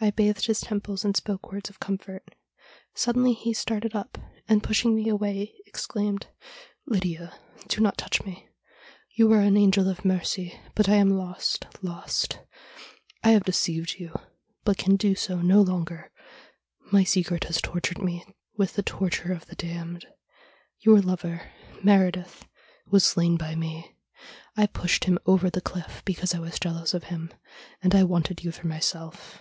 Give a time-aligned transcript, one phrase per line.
[0.00, 2.34] I bathed his temples and spoke words of comfort.
[2.92, 6.26] Suddenly he started up, and, pushing me away, exclaimed:'"
[6.86, 7.32] Lydia,
[7.68, 8.50] do not touch me.
[9.14, 12.38] You are an angel of mercy, but I am lost, lost!
[13.22, 14.14] I have deceived you,
[14.62, 16.10] but can do so no longer.
[16.92, 18.26] My secret has tortured me
[18.58, 20.04] with the torture of the damned.
[20.80, 21.50] Your lover,
[21.82, 22.46] Meredith,
[22.84, 23.96] was slain by me.
[24.54, 27.32] I pushed him over the cliff because I was jealous of him,
[27.82, 29.40] and I wanted you for myself.